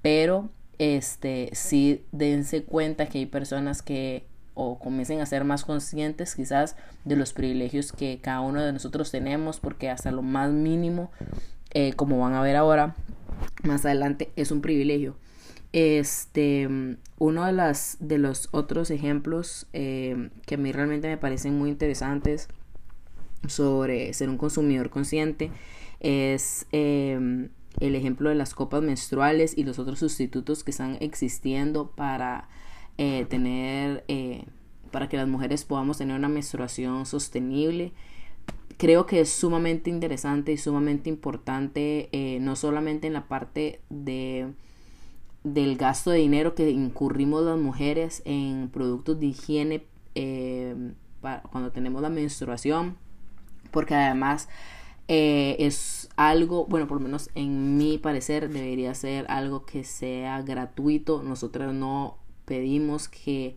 pero 0.00 0.48
este, 0.78 1.50
sí 1.52 2.04
dense 2.12 2.64
cuenta 2.64 3.06
que 3.06 3.18
hay 3.18 3.26
personas 3.26 3.82
que 3.82 4.26
o 4.54 4.78
comiencen 4.78 5.20
a 5.20 5.26
ser 5.26 5.44
más 5.44 5.64
conscientes 5.64 6.34
quizás 6.34 6.76
de 7.04 7.16
los 7.16 7.32
privilegios 7.32 7.92
que 7.92 8.18
cada 8.20 8.40
uno 8.40 8.62
de 8.62 8.72
nosotros 8.72 9.10
tenemos, 9.10 9.60
porque 9.60 9.88
hasta 9.88 10.10
lo 10.10 10.22
más 10.22 10.50
mínimo, 10.50 11.10
eh, 11.72 11.94
como 11.94 12.20
van 12.20 12.34
a 12.34 12.42
ver 12.42 12.56
ahora, 12.56 12.94
más 13.62 13.84
adelante, 13.86 14.30
es 14.36 14.50
un 14.50 14.60
privilegio. 14.60 15.16
Este, 15.72 16.68
uno 17.18 17.46
de, 17.46 17.52
las, 17.52 17.96
de 18.00 18.18
los 18.18 18.50
otros 18.52 18.90
ejemplos 18.90 19.66
eh, 19.72 20.28
que 20.44 20.56
a 20.56 20.58
mí 20.58 20.70
realmente 20.70 21.08
me 21.08 21.16
parecen 21.16 21.56
muy 21.56 21.70
interesantes 21.70 22.48
sobre 23.48 24.12
ser 24.12 24.28
un 24.28 24.36
consumidor 24.36 24.90
consciente 24.90 25.50
es 26.00 26.66
eh, 26.72 27.48
el 27.80 27.94
ejemplo 27.94 28.28
de 28.28 28.34
las 28.34 28.54
copas 28.54 28.82
menstruales 28.82 29.56
y 29.56 29.64
los 29.64 29.78
otros 29.78 29.98
sustitutos 29.98 30.64
que 30.64 30.70
están 30.70 30.98
existiendo 31.00 31.90
para 31.90 32.48
eh, 32.98 33.26
tener, 33.28 34.04
eh, 34.08 34.44
para 34.90 35.08
que 35.08 35.16
las 35.16 35.28
mujeres 35.28 35.64
podamos 35.64 35.98
tener 35.98 36.16
una 36.16 36.28
menstruación 36.28 37.06
sostenible. 37.06 37.92
Creo 38.76 39.06
que 39.06 39.20
es 39.20 39.30
sumamente 39.30 39.90
interesante 39.90 40.52
y 40.52 40.58
sumamente 40.58 41.08
importante, 41.08 42.08
eh, 42.12 42.38
no 42.40 42.56
solamente 42.56 43.06
en 43.06 43.12
la 43.14 43.28
parte 43.28 43.80
de 43.90 44.52
del 45.44 45.76
gasto 45.76 46.12
de 46.12 46.18
dinero 46.18 46.54
que 46.54 46.70
incurrimos 46.70 47.42
las 47.42 47.58
mujeres 47.58 48.22
en 48.24 48.68
productos 48.68 49.18
de 49.18 49.26
higiene 49.26 49.84
cuando 51.20 51.72
tenemos 51.72 52.00
la 52.00 52.10
menstruación, 52.10 52.96
porque 53.72 53.96
además 53.96 54.48
eh, 55.08 55.56
es 55.58 56.08
algo, 56.16 56.66
bueno, 56.66 56.86
por 56.86 56.98
lo 56.98 57.04
menos 57.04 57.30
en 57.34 57.76
mi 57.76 57.98
parecer 57.98 58.48
debería 58.50 58.94
ser 58.94 59.26
algo 59.28 59.64
que 59.66 59.84
sea 59.84 60.42
gratuito. 60.42 61.22
Nosotros 61.22 61.74
no 61.74 62.18
pedimos 62.44 63.08
que 63.08 63.56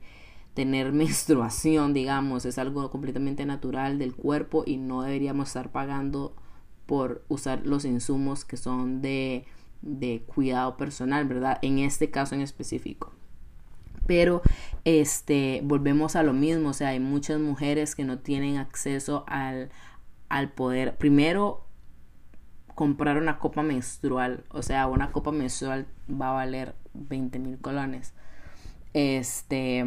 tener 0.54 0.92
menstruación, 0.94 1.94
digamos, 1.94 2.46
es 2.46 2.58
algo 2.58 2.90
completamente 2.90 3.46
natural 3.46 4.00
del 4.00 4.16
cuerpo 4.16 4.64
y 4.66 4.78
no 4.78 5.04
deberíamos 5.04 5.50
estar 5.50 5.72
pagando 5.72 6.36
por 6.86 7.24
usar 7.28 7.66
los 7.66 7.86
insumos 7.86 8.46
que 8.46 8.58
son 8.58 9.02
de, 9.02 9.46
de 9.82 10.24
cuidado 10.26 10.78
personal, 10.78 11.26
¿verdad? 11.26 11.58
En 11.62 11.80
este 11.80 12.12
caso 12.12 12.36
en 12.36 12.42
específico. 12.42 13.12
Pero 14.08 14.44
este 14.84 15.62
volvemos 15.64 16.16
a 16.16 16.22
lo 16.22 16.32
mismo, 16.32 16.70
o 16.70 16.74
sea, 16.74 16.90
hay 16.90 17.00
muchas 17.00 17.40
mujeres 17.40 17.96
que 17.96 18.04
no 18.04 18.20
tienen 18.20 18.58
acceso 18.58 19.24
al, 19.28 19.72
al 20.30 20.52
poder, 20.52 20.98
primero, 20.98 21.66
comprar 22.76 23.18
una 23.18 23.40
copa 23.40 23.64
menstrual. 23.64 24.44
O 24.50 24.62
sea, 24.62 24.88
una 24.88 25.12
copa 25.12 25.32
menstrual 25.32 25.88
va 26.10 26.30
a 26.30 26.34
valer 26.34 26.76
20 26.94 27.40
mil 27.40 27.58
colones. 27.60 28.14
Este, 28.94 29.84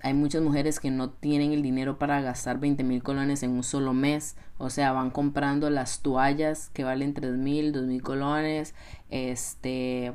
hay 0.00 0.14
muchas 0.14 0.42
mujeres 0.42 0.80
que 0.80 0.90
no 0.90 1.10
tienen 1.10 1.52
el 1.52 1.62
dinero 1.62 1.98
para 1.98 2.20
gastar 2.20 2.58
20 2.60 2.84
mil 2.84 3.02
colones 3.02 3.42
en 3.42 3.50
un 3.50 3.62
solo 3.62 3.92
mes. 3.92 4.36
O 4.58 4.70
sea, 4.70 4.92
van 4.92 5.10
comprando 5.10 5.70
las 5.70 6.00
toallas 6.02 6.70
que 6.70 6.84
valen 6.84 7.14
3 7.14 7.32
mil, 7.36 7.72
2 7.72 7.84
mil 7.86 8.02
colones. 8.02 8.74
Este, 9.10 10.12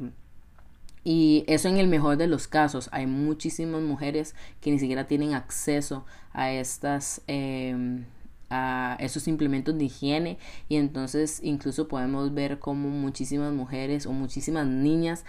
Y 1.03 1.44
eso 1.48 1.70
en 1.70 1.77
el 1.77 1.88
mejor 1.88 2.18
de 2.18 2.27
los 2.27 2.48
casos. 2.48 2.89
Hay 2.91 3.08
muchísimas 3.08 3.82
mujeres 3.82 4.36
que 4.62 4.72
ni 4.72 4.79
siquiera 4.79 5.08
tienen 5.08 5.34
acceso 5.34 6.06
a 6.34 6.51
estas... 6.51 7.22
Em, 7.27 8.06
a 8.50 8.98
esos 9.00 9.27
implementos 9.27 9.77
de 9.77 9.86
higiene 9.86 10.38
y 10.68 10.77
entonces 10.77 11.39
incluso 11.44 11.88
podemos 11.88 12.34
ver 12.34 12.60
como 12.60 12.89
muchísimas 12.89 13.53
mujeres 13.53 14.06
o 14.06 14.12
muchísimas 14.12 14.68
niñas 14.68 15.25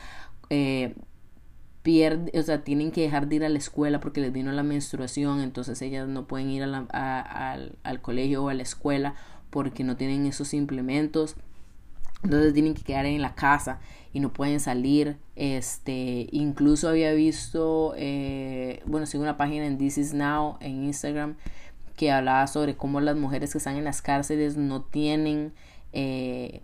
eh, 0.48 0.94
pierden, 1.82 2.30
o 2.38 2.42
sea, 2.42 2.62
tienen 2.64 2.90
que 2.90 3.02
dejar 3.02 3.28
de 3.28 3.36
ir 3.36 3.44
a 3.44 3.48
la 3.48 3.58
escuela 3.58 4.00
porque 4.00 4.20
les 4.20 4.32
vino 4.32 4.52
la 4.52 4.62
menstruación, 4.62 5.40
entonces 5.40 5.80
ellas 5.82 6.08
no 6.08 6.26
pueden 6.26 6.50
ir 6.50 6.62
al, 6.62 6.88
al 7.82 8.00
colegio 8.02 8.44
o 8.44 8.48
a 8.48 8.54
la 8.54 8.62
escuela 8.62 9.14
porque 9.50 9.84
no 9.84 9.96
tienen 9.96 10.26
esos 10.26 10.54
implementos 10.54 11.36
entonces 12.22 12.52
tienen 12.52 12.74
que 12.74 12.82
quedar 12.82 13.06
en 13.06 13.22
la 13.22 13.34
casa 13.34 13.80
y 14.12 14.20
no 14.20 14.32
pueden 14.32 14.60
salir. 14.60 15.16
Este, 15.36 16.28
incluso 16.32 16.88
había 16.88 17.12
visto, 17.12 17.94
eh, 17.96 18.82
bueno, 18.86 19.06
sigo 19.06 19.22
una 19.22 19.36
página 19.36 19.66
en 19.66 19.78
This 19.78 19.98
Is 19.98 20.14
Now 20.14 20.58
en 20.60 20.84
Instagram 20.84 21.36
que 22.00 22.11
hablaba 22.11 22.47
sobre 22.47 22.78
cómo 22.78 23.02
las 23.02 23.14
mujeres 23.14 23.52
que 23.52 23.59
están 23.59 23.76
en 23.76 23.85
las 23.85 24.00
cárceles 24.00 24.57
no 24.57 24.80
tienen 24.80 25.52
eh, 25.92 26.62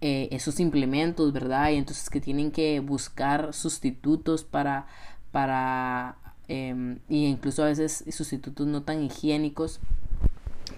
eh, 0.00 0.28
esos 0.30 0.60
implementos, 0.60 1.32
¿verdad? 1.32 1.70
Y 1.70 1.78
entonces 1.78 2.08
que 2.08 2.20
tienen 2.20 2.52
que 2.52 2.78
buscar 2.78 3.52
sustitutos 3.54 4.44
para, 4.44 4.86
para, 5.32 6.16
eh, 6.46 6.96
y 7.08 7.26
incluso 7.26 7.64
a 7.64 7.66
veces 7.66 8.04
sustitutos 8.10 8.68
no 8.68 8.84
tan 8.84 9.02
higiénicos 9.02 9.80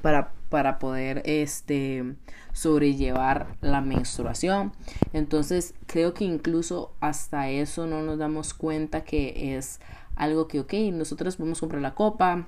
para, 0.01 0.33
para 0.49 0.79
poder 0.79 1.21
este, 1.27 2.15
sobrellevar 2.55 3.49
la 3.61 3.83
menstruación. 3.83 4.73
Entonces 5.13 5.75
creo 5.87 6.15
que 6.15 6.25
incluso 6.25 6.95
hasta 7.01 7.51
eso 7.51 7.87
no 7.87 8.01
nos 8.01 8.17
damos 8.17 8.55
cuenta 8.55 9.05
que 9.05 9.59
es 9.59 9.79
algo 10.17 10.49
que, 10.49 10.61
ok, 10.61 10.73
nosotros 10.91 11.37
podemos 11.37 11.61
comprar 11.61 11.83
la 11.83 11.95
copa, 11.95 12.47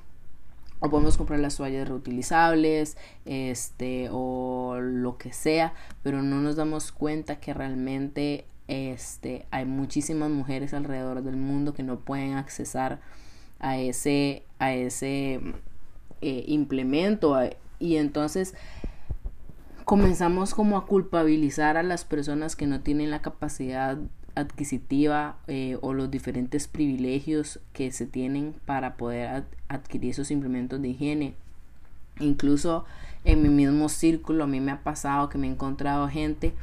o 0.83 0.91
podemos 0.91 1.17
comprar 1.17 1.39
las 1.39 1.57
toallas 1.57 1.89
reutilizables, 1.89 2.97
este, 3.25 4.09
o 4.11 4.79
lo 4.81 5.17
que 5.17 5.33
sea, 5.33 5.75
pero 6.03 6.23
no 6.23 6.41
nos 6.41 6.57
damos 6.57 6.91
cuenta 6.91 7.39
que 7.39 7.55
realmente 7.55 8.47
este, 8.67 9.47
hay 9.53 9.65
muchísimas 9.65 10.29
mujeres 10.31 10.75
alrededor 10.75 11.23
del 11.23 11.37
mundo 11.37 11.73
que 11.73 11.85
no 11.85 12.01
pueden 12.01 12.35
accesar 12.35 12.99
a 13.61 13.79
ese, 13.79 14.43
a 14.59 14.73
ese 14.75 15.41
eh, 16.21 16.45
implemento. 16.49 17.39
Y 17.79 17.97
entonces 17.97 18.55
comenzamos 19.85 20.53
como 20.53 20.77
a 20.77 20.87
culpabilizar 20.87 21.77
a 21.77 21.85
las 21.85 22.05
personas 22.05 22.57
que 22.57 22.67
no 22.67 22.81
tienen 22.81 23.12
la 23.12 23.23
capacidad 23.23 23.99
adquisitiva 24.35 25.37
eh, 25.47 25.79
o 25.81 25.93
los 25.93 26.11
diferentes 26.11 26.67
privilegios 26.67 27.61
que 27.73 27.93
se 27.93 28.07
tienen 28.07 28.55
para 28.65 28.97
poder 28.97 29.45
adquirir 29.75 30.11
esos 30.11 30.31
implementos 30.31 30.81
de 30.81 30.88
higiene. 30.88 31.35
Incluso 32.21 32.85
en 33.25 33.43
mi 33.43 33.49
mismo 33.49 33.88
círculo 33.88 34.45
a 34.45 34.47
mí 34.47 34.61
me 34.61 34.73
ha 34.73 34.83
pasado 34.83 35.29
que 35.29 35.38
me 35.38 35.47
he 35.47 35.50
encontrado 35.50 36.09
gente 36.09 36.55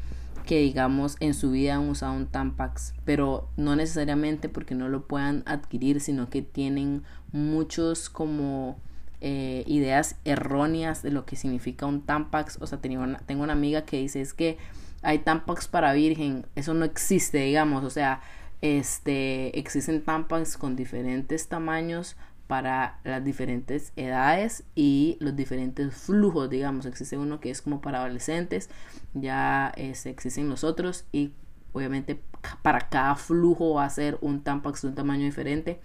que 0.45 0.59
digamos 0.61 1.15
en 1.19 1.35
su 1.35 1.51
vida 1.51 1.75
han 1.75 1.89
usado 1.89 2.13
un 2.13 2.25
Tampax, 2.25 2.95
pero 3.05 3.47
no 3.55 3.75
necesariamente 3.75 4.49
porque 4.49 4.73
no 4.73 4.89
lo 4.89 5.05
puedan 5.05 5.43
adquirir, 5.45 6.01
sino 6.01 6.29
que 6.31 6.41
tienen 6.41 7.03
muchos 7.31 8.09
como 8.09 8.79
eh, 9.21 9.63
ideas 9.67 10.15
erróneas 10.25 11.03
de 11.03 11.11
lo 11.11 11.25
que 11.25 11.35
significa 11.35 11.85
un 11.85 12.01
Tampax. 12.01 12.57
O 12.61 12.67
sea, 12.67 12.79
tengo 12.79 13.03
una, 13.03 13.19
tengo 13.19 13.43
una 13.43 13.53
amiga 13.53 13.85
que 13.85 13.97
dice 13.97 14.21
es 14.21 14.33
que 14.33 14.57
hay 15.03 15.19
Tampax 15.19 15.67
para 15.67 15.93
virgen. 15.93 16.47
Eso 16.55 16.73
no 16.73 16.83
existe, 16.83 17.37
digamos. 17.39 17.83
O 17.83 17.91
sea, 17.91 18.21
este, 18.61 19.57
existen 19.59 20.03
Tampax 20.03 20.57
con 20.57 20.75
diferentes 20.75 21.47
tamaños 21.47 22.15
para 22.49 22.99
las 23.03 23.23
diferentes 23.23 23.93
edades 23.95 24.63
y 24.73 25.17
los 25.19 25.35
diferentes 25.35 25.93
flujos, 25.93 26.49
digamos. 26.49 26.87
Existe 26.87 27.15
uno 27.15 27.39
que 27.39 27.51
es 27.51 27.61
como 27.61 27.79
para 27.79 27.99
adolescentes, 27.99 28.71
ya 29.13 29.71
existen 29.77 30.49
los 30.49 30.63
otros 30.63 31.05
y 31.11 31.31
obviamente 31.73 32.19
para 32.63 32.89
cada 32.89 33.15
flujo 33.15 33.75
va 33.75 33.85
a 33.85 33.89
ser 33.91 34.17
un 34.21 34.41
Tampax 34.41 34.81
de 34.81 34.87
un 34.87 34.95
tamaño 34.95 35.25
diferente 35.25 35.79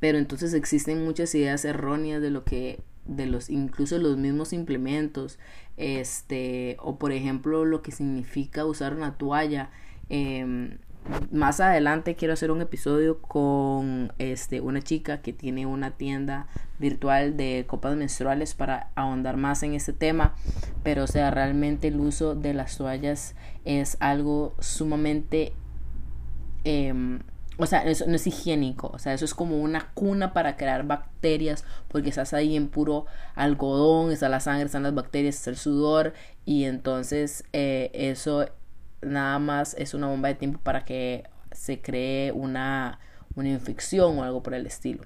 pero 0.00 0.18
entonces 0.18 0.54
existen 0.54 1.04
muchas 1.04 1.34
ideas 1.34 1.64
erróneas 1.64 2.20
de 2.20 2.30
lo 2.30 2.44
que 2.44 2.80
de 3.06 3.26
los 3.26 3.48
incluso 3.48 3.98
los 3.98 4.16
mismos 4.16 4.52
implementos 4.52 5.38
este 5.76 6.76
o 6.80 6.98
por 6.98 7.12
ejemplo 7.12 7.64
lo 7.64 7.82
que 7.82 7.92
significa 7.92 8.66
usar 8.66 8.94
una 8.94 9.16
toalla 9.16 9.70
em, 10.10 10.78
más 11.32 11.60
adelante 11.60 12.14
quiero 12.14 12.34
hacer 12.34 12.50
un 12.50 12.60
episodio 12.60 13.20
con 13.20 14.12
este 14.18 14.60
una 14.60 14.82
chica 14.82 15.22
que 15.22 15.32
tiene 15.32 15.66
una 15.66 15.92
tienda 15.92 16.46
virtual 16.78 17.36
de 17.36 17.64
copas 17.66 17.96
menstruales 17.96 18.54
para 18.54 18.90
ahondar 18.94 19.36
más 19.36 19.62
en 19.62 19.74
este 19.74 19.92
tema 19.92 20.34
pero 20.82 21.04
o 21.04 21.06
sea 21.06 21.30
realmente 21.30 21.88
el 21.88 21.98
uso 22.00 22.34
de 22.34 22.54
las 22.54 22.76
toallas 22.76 23.34
es 23.64 23.96
algo 24.00 24.54
sumamente 24.60 25.52
eh, 26.64 27.20
o 27.60 27.66
sea, 27.66 27.82
eso 27.84 28.06
no 28.06 28.16
es 28.16 28.26
higiénico, 28.26 28.90
o 28.94 28.98
sea, 28.98 29.12
eso 29.12 29.26
es 29.26 29.34
como 29.34 29.60
una 29.60 29.90
cuna 29.92 30.32
para 30.32 30.56
crear 30.56 30.86
bacterias, 30.86 31.64
porque 31.88 32.08
estás 32.08 32.32
ahí 32.32 32.56
en 32.56 32.68
puro 32.68 33.04
algodón, 33.34 34.12
está 34.12 34.30
la 34.30 34.40
sangre, 34.40 34.64
están 34.64 34.82
las 34.82 34.94
bacterias, 34.94 35.36
está 35.36 35.50
el 35.50 35.56
sudor, 35.56 36.14
y 36.46 36.64
entonces 36.64 37.44
eh, 37.52 37.90
eso 37.92 38.46
nada 39.02 39.38
más 39.38 39.74
es 39.78 39.94
una 39.94 40.08
bomba 40.08 40.28
de 40.28 40.34
tiempo 40.34 40.60
para 40.62 40.84
que 40.84 41.24
se 41.52 41.80
cree 41.80 42.32
una, 42.32 43.00
una 43.34 43.48
infección 43.48 44.18
o 44.18 44.24
algo 44.24 44.42
por 44.42 44.54
el 44.54 44.66
estilo. 44.66 45.04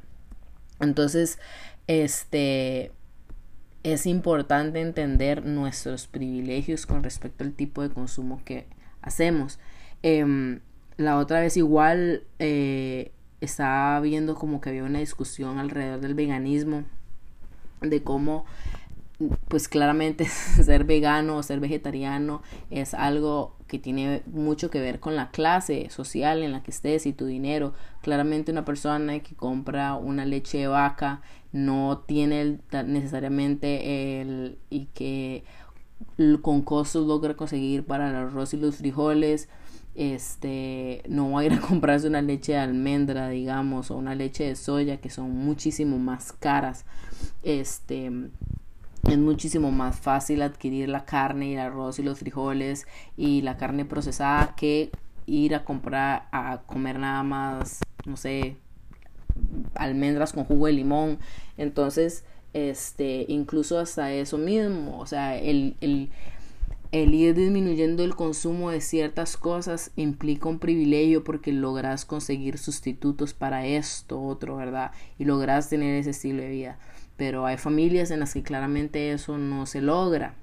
Entonces, 0.81 1.39
este 1.87 2.93
es 3.83 4.07
importante 4.07 4.81
entender 4.81 5.45
nuestros 5.45 6.07
privilegios 6.07 6.87
con 6.87 7.03
respecto 7.03 7.45
al 7.45 7.53
tipo 7.53 7.83
de 7.83 7.91
consumo 7.91 8.41
que 8.45 8.67
hacemos. 9.03 9.59
Eh, 10.03 10.59
la 10.97 11.19
otra 11.19 11.41
vez 11.41 11.57
igual 11.57 12.25
eh, 12.39 13.13
estaba 13.41 14.01
viendo 14.01 14.35
como 14.35 14.61
que 14.61 14.71
había 14.71 14.85
una 14.85 15.01
discusión 15.01 15.59
alrededor 15.59 16.01
del 16.01 16.15
veganismo, 16.15 16.85
de 17.81 18.03
cómo 18.03 18.47
pues 19.49 19.69
claramente 19.69 20.25
ser 20.65 20.85
vegano 20.85 21.37
o 21.37 21.43
ser 21.43 21.61
vegetariano 21.61 22.43
es 22.71 22.95
algo 22.95 23.57
que 23.69 23.79
tiene 23.79 24.23
mucho 24.27 24.71
que 24.71 24.81
ver 24.81 25.01
con 25.01 25.17
la 25.17 25.31
clase 25.31 25.89
social 25.91 26.43
en 26.43 26.53
la 26.53 26.63
que 26.63 26.71
estés 26.71 27.07
y 27.07 27.13
tu 27.13 27.27
dinero. 27.27 27.75
Claramente 28.03 28.53
una 28.53 28.65
persona 28.65 29.19
que 29.21 29.35
compra 29.35 29.95
una 29.95 30.25
leche 30.25 30.59
de 30.59 30.67
vaca 30.67 31.23
no 31.53 32.03
tiene 32.07 32.59
necesariamente 32.87 34.21
el 34.21 34.59
y 34.71 34.87
que 34.87 35.45
con 36.43 36.63
costos 36.63 37.07
logra 37.07 37.35
conseguir 37.35 37.85
para 37.85 38.11
el 38.11 38.17
arroz 38.17 38.55
y 38.55 38.57
los 38.57 38.77
frijoles 38.77 39.49
este 39.95 41.03
no 41.09 41.31
va 41.31 41.41
a 41.41 41.45
ir 41.45 41.53
a 41.53 41.61
comprarse 41.69 42.09
una 42.09 42.21
leche 42.21 42.53
de 42.53 42.59
almendra 42.59 43.29
digamos 43.29 43.93
o 43.93 43.97
una 43.97 44.17
leche 44.17 44.45
de 44.45 44.57
soya 44.57 44.97
que 45.01 45.09
son 45.09 45.31
muchísimo 45.31 45.99
más 45.99 46.33
caras 46.33 46.85
este 47.45 48.11
es 49.11 49.19
muchísimo 49.19 49.71
más 49.71 49.99
fácil 49.99 50.43
adquirir 50.43 50.89
la 50.89 51.05
carne 51.05 51.49
y 51.49 51.53
el 51.55 51.61
arroz 51.61 51.99
y 51.99 52.03
los 52.03 52.19
frijoles 52.19 52.87
y 53.17 53.43
la 53.43 53.57
carne 53.57 53.85
procesada 53.85 54.55
que 54.57 54.91
ir 55.27 55.55
a 55.55 55.65
comprar 55.65 56.29
a 56.33 56.63
comer 56.67 56.99
nada 56.99 57.23
más 57.23 57.81
no 58.05 58.17
sé 58.17 58.57
almendras 59.75 60.33
con 60.33 60.45
jugo 60.45 60.67
de 60.67 60.73
limón 60.73 61.19
entonces 61.57 62.25
este 62.53 63.27
incluso 63.29 63.79
hasta 63.79 64.13
eso 64.13 64.39
mismo 64.39 64.99
o 64.99 65.07
sea 65.07 65.37
el, 65.37 65.77
el 65.81 66.11
el 66.95 67.13
ir 67.13 67.35
disminuyendo 67.35 68.05
el 68.05 68.15
consumo 68.15 68.71
de 68.71 68.81
ciertas 68.81 69.37
cosas 69.37 69.91
implica 69.97 70.49
un 70.49 70.61
privilegio 70.61 71.25
porque 71.25 71.51
logras 71.51 72.05
conseguir 72.05 72.57
sustitutos 72.57 73.35
para 73.35 73.67
esto, 73.67 74.23
otro, 74.23 74.55
¿verdad? 74.55 74.93
Y 75.19 75.25
logras 75.25 75.69
tener 75.69 75.97
ese 75.97 76.11
estilo 76.11 76.43
de 76.43 76.51
vida. 76.51 76.79
Pero 77.17 77.47
hay 77.47 77.57
familias 77.57 78.11
en 78.11 78.21
las 78.21 78.35
que 78.35 78.43
claramente 78.43 79.13
eso 79.13 79.39
no 79.39 79.67
se 79.67 79.81
logra. 79.81 80.35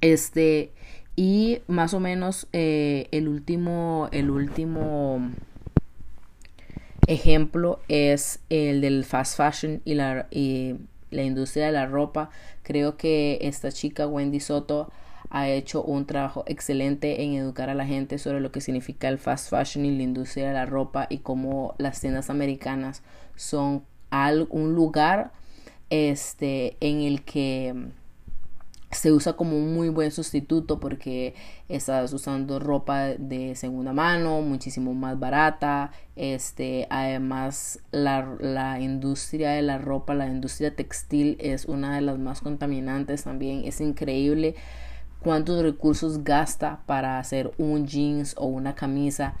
Este, 0.00 0.72
y 1.16 1.60
más 1.66 1.94
o 1.94 2.00
menos 2.00 2.46
eh, 2.52 3.08
el 3.10 3.28
último, 3.28 4.08
el 4.12 4.30
último 4.30 5.20
ejemplo 7.06 7.80
es 7.88 8.40
el 8.50 8.80
del 8.80 9.04
fast 9.04 9.36
fashion 9.36 9.80
y 9.84 9.94
la, 9.94 10.26
y 10.30 10.76
la 11.10 11.22
industria 11.22 11.66
de 11.66 11.72
la 11.72 11.86
ropa. 11.86 12.30
Creo 12.62 12.96
que 12.96 13.38
esta 13.42 13.72
chica, 13.72 14.06
Wendy 14.06 14.40
Soto, 14.40 14.90
ha 15.30 15.48
hecho 15.48 15.82
un 15.82 16.06
trabajo 16.06 16.44
excelente 16.46 17.22
en 17.22 17.34
educar 17.34 17.68
a 17.68 17.74
la 17.74 17.86
gente 17.86 18.18
sobre 18.18 18.40
lo 18.40 18.52
que 18.52 18.60
significa 18.60 19.08
el 19.08 19.18
fast 19.18 19.50
fashion 19.50 19.84
y 19.84 19.96
la 19.96 20.02
industria 20.02 20.48
de 20.48 20.54
la 20.54 20.66
ropa 20.66 21.06
y 21.10 21.18
cómo 21.18 21.74
las 21.78 22.00
tiendas 22.00 22.30
americanas 22.30 23.02
son 23.34 23.84
un 24.50 24.74
lugar 24.74 25.32
este 25.90 26.76
en 26.80 27.00
el 27.00 27.22
que 27.22 27.74
se 28.90 29.12
usa 29.12 29.34
como 29.34 29.56
un 29.56 29.74
muy 29.74 29.88
buen 29.88 30.10
sustituto 30.10 30.80
porque 30.80 31.34
estás 31.68 32.12
usando 32.12 32.58
ropa 32.58 33.08
de 33.18 33.54
segunda 33.54 33.92
mano, 33.92 34.40
muchísimo 34.42 34.94
más 34.94 35.18
barata. 35.18 35.92
Este, 36.14 36.86
además, 36.88 37.80
la, 37.90 38.36
la, 38.40 38.80
industria 38.80 39.50
de 39.50 39.62
la 39.62 39.78
ropa, 39.78 40.14
la 40.14 40.28
industria 40.28 40.74
textil 40.74 41.36
es 41.40 41.66
una 41.66 41.94
de 41.96 42.00
las 42.00 42.18
más 42.18 42.40
contaminantes 42.40 43.24
también. 43.24 43.64
Es 43.64 43.80
increíble 43.80 44.54
cuántos 45.26 45.60
recursos 45.60 46.22
gasta 46.22 46.84
para 46.86 47.18
hacer 47.18 47.50
un 47.58 47.88
jeans 47.88 48.36
o 48.38 48.46
una 48.46 48.76
camisa. 48.76 49.34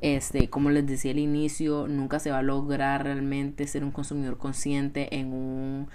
Este, 0.00 0.48
como 0.48 0.70
les 0.70 0.86
decía 0.86 1.10
al 1.10 1.18
inicio, 1.18 1.88
nunca 1.88 2.20
se 2.20 2.30
va 2.30 2.38
a 2.38 2.42
lograr 2.42 3.02
realmente 3.02 3.66
ser 3.66 3.82
un 3.82 3.90
consumidor 3.90 4.38
consciente 4.38 5.18
en 5.18 5.32
un 5.32 5.88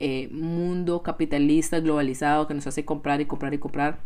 eh, 0.00 0.28
mundo 0.28 1.02
capitalista 1.02 1.80
globalizado 1.80 2.46
que 2.46 2.52
nos 2.52 2.66
hace 2.66 2.84
comprar 2.84 3.22
y 3.22 3.24
comprar 3.24 3.54
y 3.54 3.58
comprar 3.58 4.00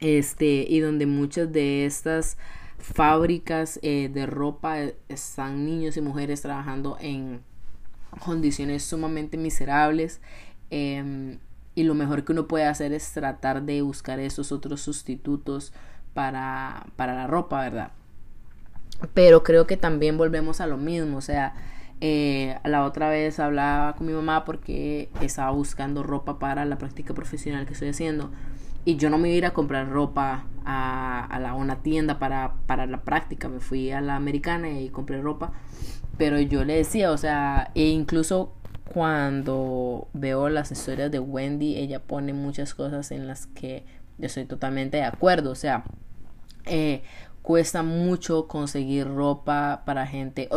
este 0.00 0.66
y 0.68 0.80
donde 0.80 1.06
muchas 1.06 1.52
de 1.52 1.86
estas 1.86 2.38
fábricas 2.78 3.78
eh, 3.82 4.10
de 4.12 4.26
ropa 4.26 4.82
eh, 4.82 4.96
están 5.08 5.64
niños 5.64 5.96
y 5.96 6.00
mujeres 6.00 6.42
trabajando 6.42 6.96
en 7.00 7.40
condiciones 8.18 8.82
sumamente 8.82 9.36
miserables 9.36 10.20
em, 10.70 11.38
y 11.74 11.84
lo 11.84 11.94
mejor 11.94 12.24
que 12.24 12.32
uno 12.32 12.46
puede 12.46 12.66
hacer 12.66 12.92
es 12.92 13.12
tratar 13.12 13.62
de 13.62 13.82
buscar 13.82 14.18
esos 14.20 14.52
otros 14.52 14.80
sustitutos 14.80 15.72
para, 16.14 16.86
para 16.96 17.14
la 17.14 17.26
ropa, 17.26 17.60
¿verdad? 17.62 17.92
Pero 19.14 19.42
creo 19.42 19.66
que 19.66 19.76
también 19.76 20.16
volvemos 20.16 20.60
a 20.60 20.66
lo 20.66 20.76
mismo, 20.76 21.16
o 21.16 21.22
sea, 21.22 21.54
eh, 22.04 22.58
la 22.64 22.84
otra 22.84 23.08
vez 23.08 23.38
hablaba 23.38 23.94
con 23.94 24.08
mi 24.08 24.12
mamá 24.12 24.44
porque 24.44 25.08
estaba 25.20 25.52
buscando 25.52 26.02
ropa 26.02 26.38
para 26.40 26.64
la 26.64 26.76
práctica 26.76 27.14
profesional 27.14 27.64
que 27.64 27.74
estoy 27.74 27.90
haciendo. 27.90 28.30
Y 28.84 28.96
yo 28.96 29.08
no 29.08 29.18
me 29.18 29.28
iba 29.28 29.34
a 29.34 29.38
ir 29.38 29.46
a 29.46 29.52
comprar 29.52 29.88
ropa 29.88 30.46
a, 30.64 31.24
a 31.24 31.38
la, 31.38 31.54
una 31.54 31.76
tienda 31.76 32.18
para, 32.18 32.54
para 32.66 32.86
la 32.86 33.02
práctica. 33.02 33.48
Me 33.48 33.60
fui 33.60 33.92
a 33.92 34.00
la 34.00 34.16
americana 34.16 34.80
y 34.80 34.88
compré 34.88 35.22
ropa. 35.22 35.52
Pero 36.18 36.40
yo 36.40 36.64
le 36.64 36.74
decía, 36.74 37.12
o 37.12 37.16
sea, 37.16 37.70
e 37.76 37.86
incluso 37.90 38.52
cuando 38.92 40.08
veo 40.12 40.50
las 40.50 40.70
historias 40.70 41.10
de 41.10 41.18
Wendy, 41.18 41.76
ella 41.76 42.00
pone 42.00 42.34
muchas 42.34 42.74
cosas 42.74 43.10
en 43.10 43.26
las 43.26 43.46
que 43.46 43.84
yo 44.18 44.26
estoy 44.26 44.44
totalmente 44.44 44.98
de 44.98 45.04
acuerdo. 45.04 45.50
O 45.50 45.54
sea, 45.54 45.84
eh, 46.66 47.02
cuesta 47.40 47.82
mucho 47.82 48.48
conseguir 48.48 49.08
ropa 49.08 49.82
para 49.86 50.06
gente 50.06 50.48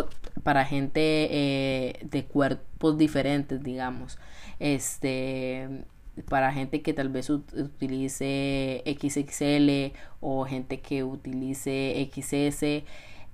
para 0.44 0.66
gente 0.66 1.00
eh, 1.02 2.00
de 2.04 2.26
cuerpos 2.26 2.96
diferentes 2.98 3.64
digamos 3.64 4.20
este 4.60 5.86
para 6.30 6.54
gente 6.54 6.84
que 6.84 6.94
tal 6.94 7.10
vez 7.10 7.30
utilice 7.32 8.84
XXL 8.86 9.98
o 10.22 10.46
gente 10.46 10.80
que 10.80 11.04
utilice 11.04 12.08
XS 12.14 12.84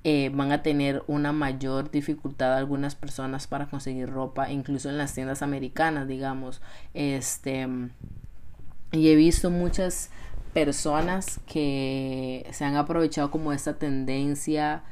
eh, 0.03 0.31
van 0.33 0.51
a 0.51 0.63
tener 0.63 1.03
una 1.07 1.31
mayor 1.31 1.91
dificultad 1.91 2.55
algunas 2.57 2.95
personas 2.95 3.45
para 3.47 3.67
conseguir 3.67 4.09
ropa 4.09 4.51
incluso 4.51 4.89
en 4.89 4.97
las 4.97 5.13
tiendas 5.13 5.41
americanas 5.41 6.07
digamos. 6.07 6.61
Este 6.93 7.67
y 8.91 9.09
he 9.09 9.15
visto 9.15 9.49
muchas 9.49 10.09
personas 10.53 11.39
que 11.45 12.45
se 12.51 12.65
han 12.65 12.75
aprovechado 12.75 13.31
como 13.31 13.53
esta 13.53 13.77
tendencia 13.77 14.83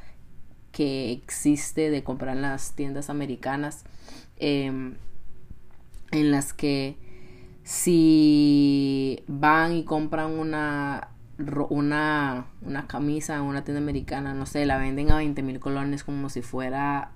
que 0.72 1.12
existe 1.12 1.90
de 1.90 2.02
comprar 2.02 2.36
en 2.36 2.42
las 2.42 2.72
tiendas 2.74 3.10
americanas 3.10 3.84
em, 4.38 4.94
en 6.12 6.30
las 6.30 6.52
que 6.52 6.96
si 7.64 9.22
van 9.26 9.74
y 9.74 9.84
compran 9.84 10.38
una 10.38 11.08
una, 11.68 12.46
una 12.62 12.86
camisa 12.86 13.36
en 13.36 13.42
una 13.42 13.64
tienda 13.64 13.80
americana, 13.80 14.34
no 14.34 14.46
sé, 14.46 14.66
la 14.66 14.78
venden 14.78 15.10
a 15.10 15.16
20 15.16 15.42
mil 15.42 15.60
colones 15.60 16.04
como 16.04 16.28
si 16.28 16.42
fuera 16.42 17.12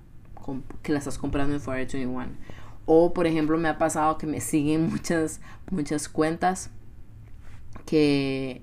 que 0.82 0.92
la 0.92 0.98
estás 0.98 1.18
comprando 1.18 1.54
en 1.54 1.60
Forever 1.60 1.88
21. 1.90 2.26
O, 2.86 3.14
por 3.14 3.26
ejemplo, 3.26 3.56
me 3.56 3.68
ha 3.68 3.78
pasado 3.78 4.18
que 4.18 4.26
me 4.26 4.40
siguen 4.40 4.88
muchas, 4.90 5.40
muchas 5.70 6.08
cuentas 6.08 6.70
que 7.86 8.62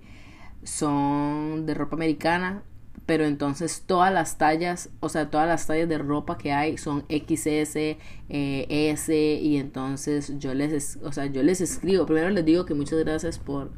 son 0.63 1.65
de 1.65 1.73
ropa 1.73 1.95
americana, 1.95 2.63
pero 3.05 3.25
entonces 3.25 3.83
todas 3.85 4.13
las 4.13 4.37
tallas, 4.37 4.89
o 4.99 5.09
sea, 5.09 5.29
todas 5.29 5.47
las 5.47 5.65
tallas 5.67 5.89
de 5.89 5.97
ropa 5.97 6.37
que 6.37 6.51
hay 6.51 6.77
son 6.77 7.03
XS, 7.09 7.75
eh, 7.75 7.97
S 8.29 9.13
y 9.13 9.57
entonces 9.57 10.37
yo 10.37 10.53
les, 10.53 10.97
o 11.03 11.11
sea, 11.11 11.25
yo 11.25 11.43
les 11.43 11.61
escribo, 11.61 12.05
primero 12.05 12.29
les 12.29 12.45
digo 12.45 12.65
que 12.65 12.73
muchas 12.73 12.99
gracias 12.99 13.39
por, 13.39 13.71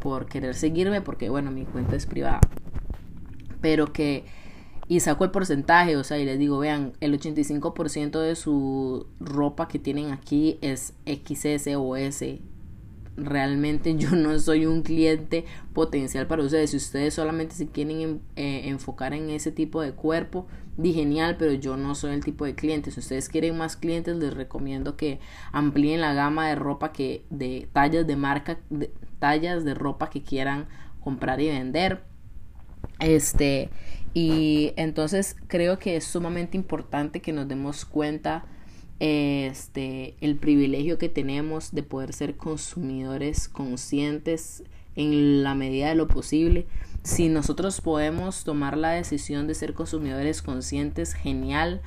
por 0.00 0.26
querer 0.26 0.54
seguirme, 0.54 1.00
porque 1.00 1.28
bueno, 1.28 1.50
mi 1.50 1.64
cuenta 1.64 1.96
es 1.96 2.06
privada, 2.06 2.40
pero 3.60 3.92
que, 3.92 4.24
y 4.88 5.00
saco 5.00 5.24
el 5.24 5.30
porcentaje, 5.30 5.96
o 5.96 6.04
sea, 6.04 6.18
y 6.18 6.24
les 6.24 6.38
digo, 6.38 6.58
vean, 6.58 6.92
el 7.00 7.18
85% 7.18 8.20
de 8.20 8.36
su 8.36 9.06
ropa 9.20 9.68
que 9.68 9.78
tienen 9.78 10.12
aquí 10.12 10.58
es 10.60 10.94
XS 11.06 11.68
o 11.76 11.96
S 11.96 12.40
realmente 13.16 13.96
yo 13.96 14.10
no 14.10 14.38
soy 14.38 14.66
un 14.66 14.82
cliente 14.82 15.44
potencial 15.72 16.26
para 16.26 16.42
ustedes. 16.42 16.70
Si 16.70 16.76
ustedes 16.76 17.14
solamente 17.14 17.54
se 17.54 17.68
quieren 17.68 18.20
eh, 18.36 18.62
enfocar 18.64 19.14
en 19.14 19.30
ese 19.30 19.52
tipo 19.52 19.80
de 19.80 19.92
cuerpo, 19.92 20.46
di 20.76 20.92
genial, 20.92 21.36
pero 21.38 21.52
yo 21.52 21.76
no 21.76 21.94
soy 21.94 22.12
el 22.12 22.24
tipo 22.24 22.44
de 22.44 22.54
cliente. 22.54 22.90
Si 22.90 23.00
ustedes 23.00 23.28
quieren 23.28 23.56
más 23.56 23.76
clientes, 23.76 24.16
les 24.16 24.34
recomiendo 24.34 24.96
que 24.96 25.20
amplíen 25.52 26.00
la 26.00 26.12
gama 26.14 26.48
de 26.48 26.54
ropa 26.54 26.92
que, 26.92 27.24
de 27.30 27.68
tallas 27.72 28.06
de 28.06 28.16
marca, 28.16 28.58
tallas 29.18 29.64
de 29.64 29.74
ropa 29.74 30.10
que 30.10 30.22
quieran 30.22 30.68
comprar 31.00 31.40
y 31.40 31.48
vender. 31.48 32.02
Este, 32.98 33.70
y 34.14 34.72
entonces 34.76 35.36
creo 35.46 35.78
que 35.78 35.96
es 35.96 36.04
sumamente 36.04 36.56
importante 36.56 37.20
que 37.20 37.32
nos 37.32 37.48
demos 37.48 37.84
cuenta 37.84 38.46
este, 38.98 40.16
el 40.20 40.36
privilegio 40.36 40.98
que 40.98 41.08
tenemos 41.08 41.72
de 41.72 41.82
poder 41.82 42.12
ser 42.12 42.36
consumidores 42.36 43.48
conscientes 43.48 44.64
en 44.94 45.42
la 45.42 45.54
medida 45.54 45.88
de 45.88 45.94
lo 45.94 46.08
posible. 46.08 46.66
Si 47.02 47.28
nosotros 47.28 47.80
podemos 47.80 48.44
tomar 48.44 48.76
la 48.76 48.90
decisión 48.90 49.46
de 49.46 49.54
ser 49.54 49.74
consumidores 49.74 50.42
conscientes, 50.42 51.12
genial. 51.12 51.82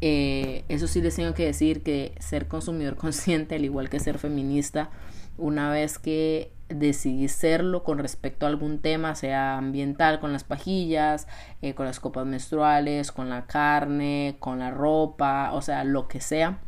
Eh, 0.00 0.64
eso 0.68 0.86
sí 0.86 1.00
les 1.00 1.16
tengo 1.16 1.34
que 1.34 1.44
decir 1.44 1.82
que 1.82 2.14
ser 2.18 2.48
consumidor 2.48 2.96
consciente, 2.96 3.54
al 3.54 3.64
igual 3.64 3.90
que 3.90 4.00
ser 4.00 4.18
feminista, 4.18 4.90
una 5.38 5.70
vez 5.70 5.98
que 5.98 6.55
decidí 6.68 7.28
serlo 7.28 7.84
con 7.84 7.98
respecto 7.98 8.46
a 8.46 8.48
algún 8.48 8.80
tema, 8.80 9.14
sea 9.14 9.58
ambiental, 9.58 10.20
con 10.20 10.32
las 10.32 10.44
pajillas, 10.44 11.28
eh, 11.62 11.74
con 11.74 11.86
las 11.86 12.00
copas 12.00 12.26
menstruales, 12.26 13.12
con 13.12 13.28
la 13.28 13.46
carne, 13.46 14.36
con 14.40 14.58
la 14.58 14.70
ropa, 14.70 15.52
o 15.52 15.62
sea, 15.62 15.84
lo 15.84 16.08
que 16.08 16.20
sea. 16.20 16.58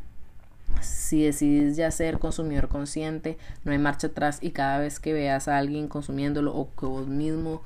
Si 0.81 1.25
decidís 1.25 1.77
ya 1.77 1.91
ser 1.91 2.19
consumidor 2.19 2.69
consciente, 2.69 3.39
no 3.65 3.73
hay 3.73 3.79
marcha 3.79 4.09
atrás 4.09 4.39
y 4.41 4.51
cada 4.51 4.79
vez 4.79 5.01
que 5.01 5.13
veas 5.13 5.49
a 5.49 5.59
alguien 5.59 5.89
consumiéndolo 5.89 6.55
o 6.55 6.75
que 6.77 6.87
vos 6.87 7.09
mismo 7.09 7.63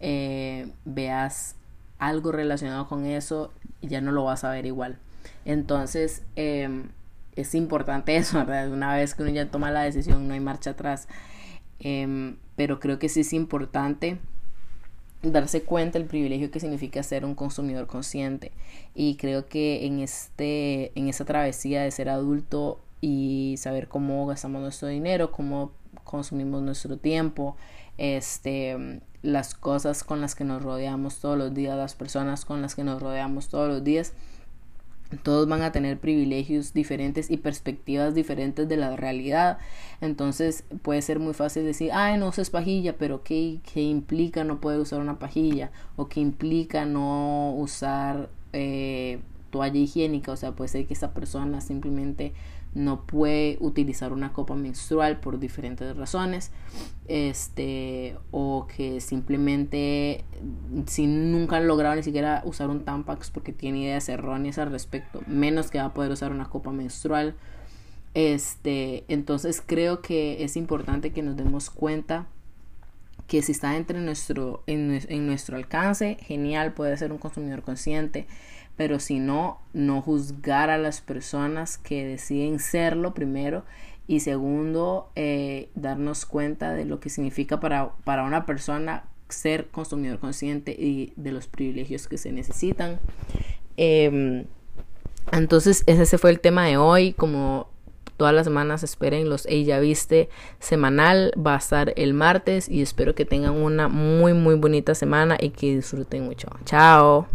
eh, 0.00 0.72
veas 0.84 1.54
algo 1.98 2.32
relacionado 2.32 2.88
con 2.88 3.06
eso, 3.06 3.52
ya 3.82 4.00
no 4.00 4.12
lo 4.12 4.24
vas 4.24 4.44
a 4.44 4.50
ver 4.50 4.66
igual. 4.66 4.98
Entonces, 5.44 6.22
em, 6.34 6.88
es 7.36 7.54
importante 7.54 8.16
eso, 8.16 8.38
¿verdad? 8.38 8.70
Una 8.70 8.94
vez 8.94 9.14
que 9.14 9.22
uno 9.22 9.32
ya 9.32 9.46
toma 9.50 9.70
la 9.70 9.82
decisión, 9.82 10.26
no 10.26 10.34
hay 10.34 10.40
marcha 10.40 10.70
atrás. 10.70 11.08
Em, 11.80 12.36
pero 12.56 12.80
creo 12.80 12.98
que 12.98 13.08
sí 13.08 13.20
es 13.20 13.32
importante 13.32 14.18
darse 15.22 15.62
cuenta 15.62 15.98
del 15.98 16.08
privilegio 16.08 16.50
que 16.50 16.60
significa 16.60 17.02
ser 17.02 17.24
un 17.24 17.34
consumidor 17.34 17.86
consciente. 17.86 18.52
Y 18.94 19.16
creo 19.16 19.48
que 19.48 19.86
en 19.86 20.00
este 20.00 20.92
en 20.98 21.08
esa 21.08 21.24
travesía 21.24 21.82
de 21.82 21.90
ser 21.90 22.08
adulto 22.08 22.80
y 23.00 23.56
saber 23.58 23.88
cómo 23.88 24.26
gastamos 24.26 24.62
nuestro 24.62 24.88
dinero 24.88 25.30
cómo 25.30 25.72
consumimos 26.04 26.62
nuestro 26.62 26.96
tiempo 26.96 27.56
este 27.98 29.00
las 29.22 29.54
cosas 29.54 30.04
con 30.04 30.20
las 30.20 30.34
que 30.34 30.44
nos 30.44 30.62
rodeamos 30.62 31.18
todos 31.18 31.36
los 31.36 31.52
días 31.52 31.76
las 31.76 31.94
personas 31.94 32.44
con 32.44 32.62
las 32.62 32.74
que 32.74 32.84
nos 32.84 33.02
rodeamos 33.02 33.48
todos 33.48 33.68
los 33.68 33.84
días 33.84 34.12
todos 35.22 35.48
van 35.48 35.62
a 35.62 35.72
tener 35.72 35.98
privilegios 35.98 36.72
diferentes 36.72 37.30
y 37.30 37.36
perspectivas 37.36 38.14
diferentes 38.14 38.68
de 38.68 38.76
la 38.76 38.96
realidad. 38.96 39.58
Entonces 40.00 40.64
puede 40.82 41.02
ser 41.02 41.18
muy 41.18 41.34
fácil 41.34 41.64
decir, 41.64 41.90
ay, 41.92 42.18
no 42.18 42.28
uses 42.28 42.50
pajilla, 42.50 42.96
pero 42.96 43.22
¿qué, 43.22 43.60
qué 43.72 43.82
implica 43.82 44.44
no 44.44 44.60
poder 44.60 44.80
usar 44.80 45.00
una 45.00 45.18
pajilla? 45.18 45.70
¿O 45.96 46.08
qué 46.08 46.20
implica 46.20 46.84
no 46.84 47.54
usar 47.56 48.30
eh, 48.52 49.20
toalla 49.50 49.78
higiénica? 49.78 50.32
O 50.32 50.36
sea, 50.36 50.52
puede 50.52 50.68
ser 50.68 50.86
que 50.86 50.94
esa 50.94 51.14
persona 51.14 51.60
simplemente 51.60 52.32
no 52.74 53.06
puede 53.06 53.56
utilizar 53.60 54.12
una 54.12 54.32
copa 54.32 54.54
menstrual 54.54 55.18
por 55.18 55.38
diferentes 55.38 55.96
razones 55.96 56.50
este 57.08 58.16
o 58.30 58.66
que 58.66 59.00
simplemente 59.00 60.24
si 60.86 61.06
nunca 61.06 61.56
han 61.56 61.66
logrado 61.66 61.94
ni 61.94 62.02
siquiera 62.02 62.42
usar 62.44 62.68
un 62.68 62.84
tampax 62.84 63.30
porque 63.30 63.52
tiene 63.52 63.80
ideas 63.80 64.08
erróneas 64.08 64.58
al 64.58 64.70
respecto 64.70 65.22
menos 65.26 65.70
que 65.70 65.78
va 65.78 65.86
a 65.86 65.94
poder 65.94 66.12
usar 66.12 66.32
una 66.32 66.50
copa 66.50 66.72
menstrual. 66.72 67.34
Este, 68.14 69.04
entonces 69.08 69.62
creo 69.64 70.00
que 70.00 70.42
es 70.42 70.56
importante 70.56 71.12
que 71.12 71.22
nos 71.22 71.36
demos 71.36 71.68
cuenta 71.68 72.26
que 73.26 73.42
si 73.42 73.52
está 73.52 73.76
entre 73.76 74.00
nuestro, 74.00 74.62
en, 74.66 74.98
en 75.08 75.26
nuestro 75.26 75.56
alcance, 75.56 76.16
genial, 76.20 76.72
puede 76.72 76.96
ser 76.96 77.12
un 77.12 77.18
consumidor 77.18 77.62
consciente, 77.62 78.26
pero 78.76 79.00
si 79.00 79.18
no, 79.18 79.60
no 79.72 80.02
juzgar 80.02 80.70
a 80.70 80.78
las 80.78 81.00
personas 81.00 81.78
que 81.78 82.06
deciden 82.06 82.58
serlo 82.58 83.14
primero 83.14 83.64
y 84.08 84.20
segundo, 84.20 85.10
eh, 85.16 85.68
darnos 85.74 86.26
cuenta 86.26 86.74
de 86.74 86.84
lo 86.84 87.00
que 87.00 87.10
significa 87.10 87.58
para, 87.58 87.90
para 88.04 88.24
una 88.24 88.46
persona 88.46 89.04
ser 89.28 89.66
consumidor 89.68 90.20
consciente 90.20 90.72
y 90.72 91.12
de 91.16 91.32
los 91.32 91.48
privilegios 91.48 92.06
que 92.06 92.18
se 92.18 92.30
necesitan. 92.30 93.00
Em, 93.76 94.44
entonces, 95.32 95.82
ese 95.86 96.18
fue 96.18 96.30
el 96.30 96.40
tema 96.40 96.66
de 96.66 96.76
hoy. 96.76 97.12
Como 97.12 97.68
todas 98.16 98.32
las 98.32 98.44
semanas 98.44 98.82
esperen 98.82 99.28
los 99.28 99.46
Ella 99.46 99.80
Viste 99.80 100.28
semanal. 100.60 101.32
Va 101.36 101.54
a 101.54 101.58
estar 101.58 101.92
el 101.96 102.14
martes 102.14 102.68
y 102.68 102.82
espero 102.82 103.14
que 103.14 103.24
tengan 103.24 103.54
una 103.54 103.88
muy, 103.88 104.34
muy 104.34 104.54
bonita 104.54 104.94
semana 104.94 105.36
y 105.40 105.50
que 105.50 105.74
disfruten 105.74 106.24
mucho. 106.24 106.48
Chao. 106.64 107.26